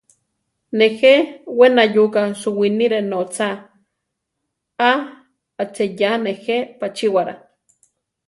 [0.77, 1.13] Nejé
[1.57, 3.47] we nayuka suwinire notza,
[4.89, 7.33] aacheyá nejé pachíwara.